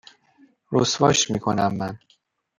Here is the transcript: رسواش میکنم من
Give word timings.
رسواش 0.71 1.31
میکنم 1.31 1.75
من 1.77 1.99